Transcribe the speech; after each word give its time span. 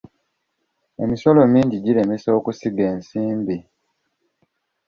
Emisolo 1.03 1.39
emingi 1.47 1.77
giremesa 1.85 2.29
okusiga 2.37 2.83
ensimbi. 2.93 3.57